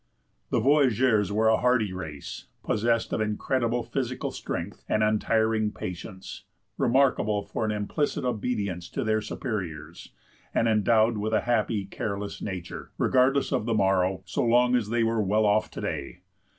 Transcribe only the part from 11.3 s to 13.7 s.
a happy, careless nature, regardless of